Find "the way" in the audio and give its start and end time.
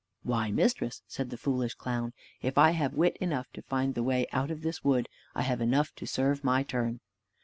3.93-4.25